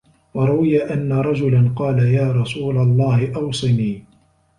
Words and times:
وَرُوِيَ 0.33 0.85
أَنَّ 0.93 1.13
رَجُلًا 1.13 1.73
قَالَ 1.75 1.99
يَا 1.99 2.31
رَسُولَ 2.31 2.77
اللَّهِ 2.77 3.35
أَوْصِنِي 3.35 4.03